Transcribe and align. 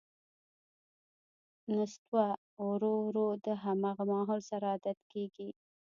نستوه 1.75 2.27
ورو 2.67 2.91
ـ 2.99 3.01
ورو 3.05 3.27
د 3.45 3.47
همغه 3.63 4.03
ماحول 4.11 4.39
سره 4.49 4.65
عادت 4.73 4.97
کېږي. 5.11 5.49